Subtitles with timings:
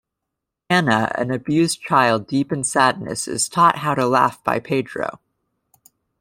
[0.67, 5.19] Ana, an abused child deep in sadness is taught how to laugh by Pedro.